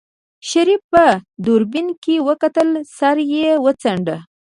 شريف 0.49 0.81
په 0.93 1.05
دوربين 1.45 1.87
کې 2.03 2.15
وکتل 2.27 2.69
سر 2.97 3.17
يې 3.33 3.49
وڅنډه. 3.65 4.17